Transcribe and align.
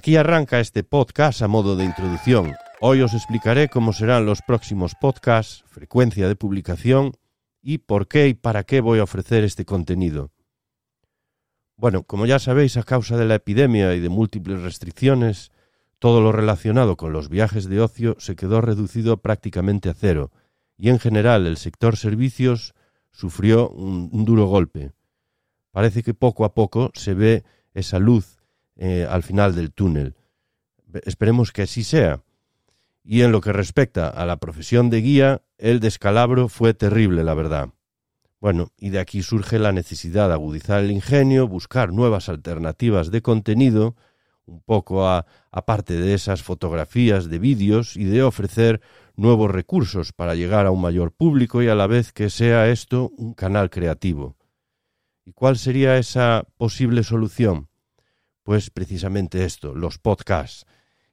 Aquí 0.00 0.16
arranca 0.16 0.60
este 0.60 0.82
podcast 0.82 1.42
a 1.42 1.46
modo 1.46 1.76
de 1.76 1.84
introducción. 1.84 2.54
Hoy 2.80 3.02
os 3.02 3.12
explicaré 3.12 3.68
cómo 3.68 3.92
serán 3.92 4.24
los 4.24 4.40
próximos 4.40 4.94
podcasts, 4.98 5.62
frecuencia 5.66 6.26
de 6.26 6.36
publicación 6.36 7.12
y 7.60 7.76
por 7.76 8.08
qué 8.08 8.28
y 8.28 8.32
para 8.32 8.64
qué 8.64 8.80
voy 8.80 9.00
a 9.00 9.02
ofrecer 9.02 9.44
este 9.44 9.66
contenido. 9.66 10.30
Bueno, 11.76 12.04
como 12.04 12.24
ya 12.24 12.38
sabéis, 12.38 12.78
a 12.78 12.82
causa 12.82 13.18
de 13.18 13.26
la 13.26 13.34
epidemia 13.34 13.94
y 13.94 14.00
de 14.00 14.08
múltiples 14.08 14.62
restricciones, 14.62 15.52
todo 15.98 16.22
lo 16.22 16.32
relacionado 16.32 16.96
con 16.96 17.12
los 17.12 17.28
viajes 17.28 17.68
de 17.68 17.82
ocio 17.82 18.16
se 18.18 18.36
quedó 18.36 18.62
reducido 18.62 19.18
prácticamente 19.18 19.90
a 19.90 19.94
cero, 19.94 20.32
y 20.78 20.88
en 20.88 20.98
general 20.98 21.46
el 21.46 21.58
sector 21.58 21.98
servicios 21.98 22.72
sufrió 23.10 23.68
un, 23.68 24.08
un 24.10 24.24
duro 24.24 24.46
golpe. 24.46 24.92
Parece 25.72 26.02
que 26.02 26.14
poco 26.14 26.46
a 26.46 26.54
poco 26.54 26.90
se 26.94 27.12
ve 27.12 27.44
esa 27.74 27.98
luz 27.98 28.39
eh, 28.76 29.06
al 29.08 29.22
final 29.22 29.54
del 29.54 29.72
túnel. 29.72 30.14
Esperemos 31.04 31.52
que 31.52 31.62
así 31.62 31.84
sea. 31.84 32.22
Y 33.02 33.22
en 33.22 33.32
lo 33.32 33.40
que 33.40 33.52
respecta 33.52 34.08
a 34.08 34.26
la 34.26 34.36
profesión 34.36 34.90
de 34.90 35.00
guía, 35.00 35.42
el 35.58 35.80
descalabro 35.80 36.48
fue 36.48 36.74
terrible, 36.74 37.24
la 37.24 37.34
verdad. 37.34 37.70
Bueno, 38.40 38.72
y 38.78 38.90
de 38.90 38.98
aquí 38.98 39.22
surge 39.22 39.58
la 39.58 39.72
necesidad 39.72 40.28
de 40.28 40.34
agudizar 40.34 40.82
el 40.82 40.90
ingenio, 40.90 41.46
buscar 41.46 41.92
nuevas 41.92 42.28
alternativas 42.28 43.10
de 43.10 43.20
contenido, 43.20 43.96
un 44.46 44.60
poco 44.62 45.06
aparte 45.06 45.94
de 45.94 46.14
esas 46.14 46.42
fotografías 46.42 47.30
de 47.30 47.38
vídeos 47.38 47.96
y 47.96 48.04
de 48.04 48.22
ofrecer 48.22 48.80
nuevos 49.14 49.50
recursos 49.50 50.12
para 50.12 50.34
llegar 50.34 50.66
a 50.66 50.70
un 50.70 50.80
mayor 50.80 51.12
público 51.12 51.62
y 51.62 51.68
a 51.68 51.74
la 51.74 51.86
vez 51.86 52.12
que 52.12 52.30
sea 52.30 52.68
esto 52.68 53.12
un 53.16 53.34
canal 53.34 53.70
creativo. 53.70 54.36
¿Y 55.24 55.32
cuál 55.32 55.56
sería 55.58 55.98
esa 55.98 56.46
posible 56.56 57.04
solución? 57.04 57.69
Pues 58.42 58.70
precisamente 58.70 59.44
esto, 59.44 59.74
los 59.74 59.98
podcasts. 59.98 60.66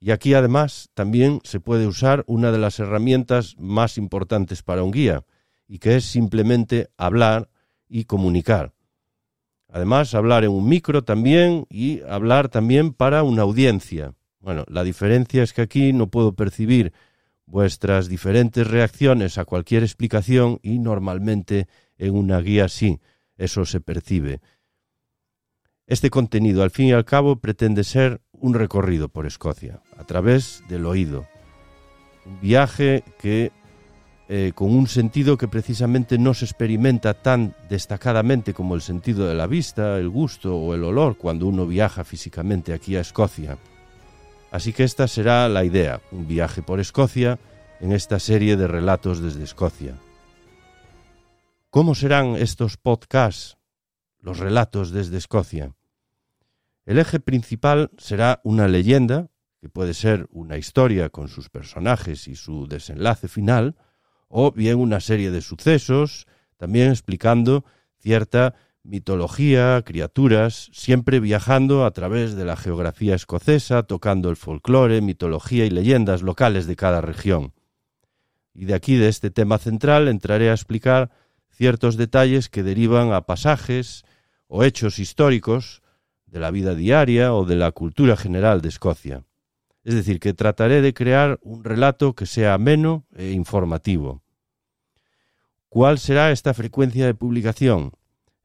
Y 0.00 0.10
aquí 0.10 0.34
además 0.34 0.90
también 0.94 1.40
se 1.44 1.60
puede 1.60 1.86
usar 1.86 2.24
una 2.26 2.50
de 2.50 2.58
las 2.58 2.80
herramientas 2.80 3.54
más 3.58 3.98
importantes 3.98 4.62
para 4.62 4.82
un 4.82 4.90
guía, 4.90 5.24
y 5.68 5.78
que 5.78 5.96
es 5.96 6.04
simplemente 6.04 6.88
hablar 6.96 7.48
y 7.88 8.04
comunicar. 8.04 8.72
Además, 9.68 10.14
hablar 10.14 10.44
en 10.44 10.50
un 10.50 10.68
micro 10.68 11.02
también 11.02 11.66
y 11.70 12.02
hablar 12.02 12.48
también 12.48 12.92
para 12.92 13.22
una 13.22 13.42
audiencia. 13.42 14.14
Bueno, 14.40 14.64
la 14.68 14.84
diferencia 14.84 15.42
es 15.42 15.52
que 15.52 15.62
aquí 15.62 15.92
no 15.92 16.08
puedo 16.08 16.34
percibir 16.34 16.92
vuestras 17.46 18.08
diferentes 18.08 18.66
reacciones 18.66 19.38
a 19.38 19.44
cualquier 19.44 19.82
explicación 19.82 20.58
y 20.62 20.78
normalmente 20.78 21.68
en 21.96 22.14
una 22.16 22.40
guía 22.40 22.68
sí, 22.68 23.00
eso 23.36 23.64
se 23.64 23.80
percibe. 23.80 24.40
Este 25.92 26.08
contenido, 26.08 26.62
al 26.62 26.70
fin 26.70 26.86
y 26.86 26.92
al 26.92 27.04
cabo, 27.04 27.36
pretende 27.36 27.84
ser 27.84 28.22
un 28.32 28.54
recorrido 28.54 29.10
por 29.10 29.26
Escocia, 29.26 29.82
a 29.98 30.04
través 30.04 30.62
del 30.70 30.86
oído. 30.86 31.26
Un 32.24 32.40
viaje 32.40 33.04
que 33.20 33.52
eh, 34.30 34.52
con 34.54 34.74
un 34.74 34.86
sentido 34.86 35.36
que 35.36 35.48
precisamente 35.48 36.16
no 36.16 36.32
se 36.32 36.46
experimenta 36.46 37.12
tan 37.12 37.54
destacadamente 37.68 38.54
como 38.54 38.74
el 38.74 38.80
sentido 38.80 39.26
de 39.26 39.34
la 39.34 39.46
vista, 39.46 39.98
el 39.98 40.08
gusto 40.08 40.56
o 40.56 40.72
el 40.72 40.82
olor 40.82 41.18
cuando 41.18 41.46
uno 41.46 41.66
viaja 41.66 42.04
físicamente 42.04 42.72
aquí 42.72 42.96
a 42.96 43.00
Escocia. 43.00 43.58
Así 44.50 44.72
que 44.72 44.84
esta 44.84 45.06
será 45.06 45.46
la 45.50 45.62
idea, 45.62 46.00
un 46.10 46.26
viaje 46.26 46.62
por 46.62 46.80
Escocia 46.80 47.38
en 47.80 47.92
esta 47.92 48.18
serie 48.18 48.56
de 48.56 48.66
relatos 48.66 49.20
desde 49.20 49.44
Escocia. 49.44 49.94
¿Cómo 51.68 51.94
serán 51.94 52.36
estos 52.36 52.78
podcasts, 52.78 53.58
los 54.20 54.38
relatos 54.38 54.90
desde 54.90 55.18
Escocia? 55.18 55.74
El 56.84 56.98
eje 56.98 57.20
principal 57.20 57.90
será 57.96 58.40
una 58.42 58.66
leyenda, 58.66 59.28
que 59.60 59.68
puede 59.68 59.94
ser 59.94 60.26
una 60.30 60.58
historia 60.58 61.10
con 61.10 61.28
sus 61.28 61.48
personajes 61.48 62.26
y 62.26 62.34
su 62.34 62.66
desenlace 62.66 63.28
final, 63.28 63.76
o 64.28 64.50
bien 64.50 64.78
una 64.78 64.98
serie 64.98 65.30
de 65.30 65.42
sucesos, 65.42 66.26
también 66.56 66.90
explicando 66.90 67.64
cierta 67.98 68.54
mitología, 68.82 69.80
criaturas, 69.84 70.70
siempre 70.72 71.20
viajando 71.20 71.84
a 71.84 71.92
través 71.92 72.34
de 72.34 72.44
la 72.44 72.56
geografía 72.56 73.14
escocesa, 73.14 73.84
tocando 73.84 74.28
el 74.30 74.36
folclore, 74.36 75.00
mitología 75.00 75.64
y 75.64 75.70
leyendas 75.70 76.22
locales 76.22 76.66
de 76.66 76.74
cada 76.74 77.00
región. 77.00 77.52
Y 78.54 78.64
de 78.64 78.74
aquí, 78.74 78.96
de 78.96 79.08
este 79.08 79.30
tema 79.30 79.58
central, 79.58 80.08
entraré 80.08 80.50
a 80.50 80.54
explicar 80.54 81.10
ciertos 81.50 81.96
detalles 81.96 82.48
que 82.48 82.64
derivan 82.64 83.12
a 83.12 83.22
pasajes 83.22 84.04
o 84.48 84.64
hechos 84.64 84.98
históricos 84.98 85.82
de 86.32 86.40
la 86.40 86.50
vida 86.50 86.74
diaria 86.74 87.34
o 87.34 87.44
de 87.44 87.56
la 87.56 87.72
cultura 87.72 88.16
general 88.16 88.62
de 88.62 88.70
Escocia. 88.70 89.22
Es 89.84 89.94
decir, 89.94 90.18
que 90.18 90.32
trataré 90.32 90.80
de 90.80 90.94
crear 90.94 91.38
un 91.42 91.62
relato 91.62 92.14
que 92.14 92.24
sea 92.24 92.54
ameno 92.54 93.04
e 93.14 93.32
informativo. 93.32 94.22
¿Cuál 95.68 95.98
será 95.98 96.30
esta 96.30 96.54
frecuencia 96.54 97.04
de 97.04 97.14
publicación? 97.14 97.92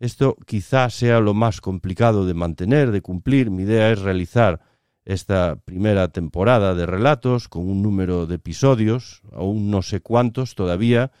Esto 0.00 0.36
quizá 0.46 0.90
sea 0.90 1.20
lo 1.20 1.32
más 1.32 1.60
complicado 1.60 2.26
de 2.26 2.34
mantener, 2.34 2.90
de 2.90 3.02
cumplir. 3.02 3.50
Mi 3.50 3.62
idea 3.62 3.92
es 3.92 4.00
realizar 4.00 4.60
esta 5.04 5.54
primera 5.64 6.08
temporada 6.08 6.74
de 6.74 6.86
relatos 6.86 7.48
con 7.48 7.68
un 7.68 7.82
número 7.82 8.26
de 8.26 8.34
episodios, 8.34 9.22
aún 9.32 9.70
no 9.70 9.82
sé 9.82 10.00
cuántos 10.00 10.56
todavía, 10.56 11.12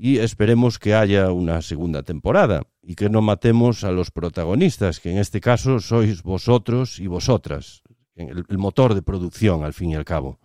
y 0.00 0.18
esperemos 0.18 0.78
que 0.78 0.94
haya 0.94 1.32
una 1.32 1.60
segunda 1.60 2.04
temporada 2.04 2.62
y 2.82 2.94
que 2.94 3.10
no 3.10 3.20
matemos 3.20 3.82
a 3.82 3.90
los 3.90 4.12
protagonistas, 4.12 5.00
que 5.00 5.10
en 5.10 5.18
este 5.18 5.40
caso 5.40 5.80
sois 5.80 6.22
vosotros 6.22 7.00
y 7.00 7.08
vosotras, 7.08 7.82
el, 8.14 8.44
motor 8.58 8.94
de 8.94 9.02
producción 9.02 9.64
al 9.64 9.74
fin 9.74 9.90
y 9.90 9.96
al 9.96 10.04
cabo. 10.04 10.38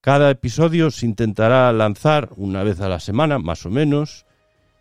Cada 0.00 0.30
episodio 0.30 0.92
se 0.92 1.06
intentará 1.06 1.72
lanzar 1.72 2.30
una 2.36 2.62
vez 2.62 2.80
a 2.80 2.88
la 2.88 3.00
semana, 3.00 3.40
más 3.40 3.66
o 3.66 3.70
menos, 3.70 4.26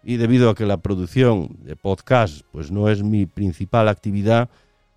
y 0.03 0.17
debido 0.17 0.51
a 0.51 0.55
que 0.55 0.67
la 0.67 0.77
producción 0.77 1.57
de 1.63 1.75
podcast 1.75 2.41
pues 2.51 2.69
no 2.69 2.87
es 2.89 3.01
mi 3.01 3.25
principal 3.25 3.87
actividad, 3.87 4.49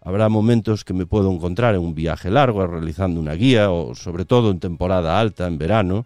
habrá 0.02 0.28
momentos 0.28 0.84
que 0.84 0.92
me 0.92 1.06
puedo 1.06 1.32
encontrar 1.32 1.74
en 1.74 1.80
un 1.80 1.94
viaje 1.94 2.30
largo 2.30 2.66
realizando 2.66 3.18
una 3.18 3.32
guía 3.32 3.70
o 3.70 3.94
sobre 3.94 4.26
todo 4.26 4.50
en 4.50 4.60
temporada 4.60 5.18
alta, 5.18 5.46
en 5.46 5.56
verano, 5.56 6.04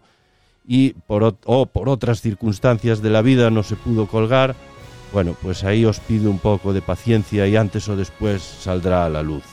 y 0.65 0.93
por, 0.93 1.37
o 1.45 1.65
por 1.65 1.89
otras 1.89 2.21
circunstancias 2.21 3.01
de 3.01 3.09
la 3.09 3.21
vida 3.21 3.49
no 3.49 3.63
se 3.63 3.75
pudo 3.75 4.07
colgar, 4.07 4.55
bueno, 5.11 5.35
pues 5.41 5.63
ahí 5.63 5.85
os 5.85 5.99
pido 5.99 6.31
un 6.31 6.39
poco 6.39 6.73
de 6.73 6.81
paciencia 6.81 7.47
y 7.47 7.55
antes 7.55 7.87
o 7.87 7.95
después 7.95 8.41
saldrá 8.41 9.05
a 9.05 9.09
la 9.09 9.21
luz. 9.21 9.43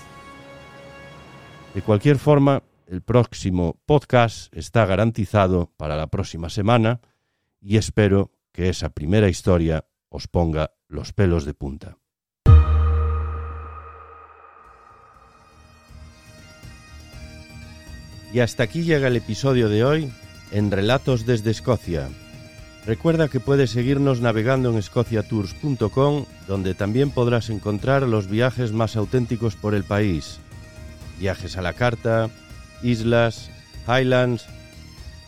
De 1.75 1.82
cualquier 1.82 2.19
forma, 2.19 2.62
el 2.87 3.03
próximo 3.03 3.76
podcast 3.87 4.54
está 4.56 4.87
garantizado 4.87 5.70
para 5.76 5.97
la 5.97 6.09
próxima 6.09 6.49
semana 6.49 7.00
y 7.61 7.76
espero 7.76 8.32
que 8.52 8.69
esa 8.69 8.88
primera 8.88 9.29
historia 9.29 9.85
os 10.08 10.26
ponga 10.26 10.73
los 10.88 11.12
pelos 11.12 11.44
de 11.44 11.55
punta. 11.55 11.99
Y 18.32 18.40
hasta 18.40 18.62
aquí 18.62 18.82
llega 18.82 19.08
el 19.08 19.17
episodio 19.17 19.69
de 19.69 19.85
hoy 19.85 20.12
en 20.50 20.70
Relatos 20.70 21.26
desde 21.26 21.50
Escocia. 21.50 22.08
Recuerda 22.87 23.29
que 23.29 23.41
puedes 23.41 23.70
seguirnos 23.70 24.20
navegando 24.20 24.70
en 24.70 24.79
escociatours.com, 24.79 26.25
donde 26.49 26.75
también 26.75 27.11
podrás 27.11 27.50
encontrar 27.50 28.02
los 28.02 28.29
viajes 28.29 28.73
más 28.73 28.97
auténticos 28.97 29.55
por 29.55 29.75
el 29.75 29.85
país. 29.85 30.38
Viajes 31.19 31.56
a 31.56 31.62
la 31.62 31.75
carta, 31.75 32.31
islas, 32.82 33.50
highlands, 33.87 34.47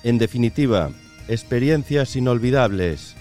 en 0.03 0.19
definitiva, 0.19 0.91
experiencias 1.29 2.17
inolvidables 2.17 3.17